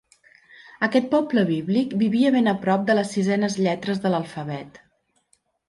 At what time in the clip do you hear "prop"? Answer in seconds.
2.65-2.89